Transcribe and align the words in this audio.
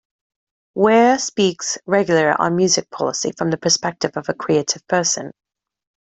Ware 0.73 1.19
speaks 1.19 1.77
regularly 1.85 2.35
on 2.39 2.55
music 2.55 2.89
policy 2.89 3.33
from 3.37 3.51
the 3.51 3.57
perspective 3.57 4.17
of 4.17 4.29
a 4.29 4.33
creative 4.33 4.81
person. 4.87 5.31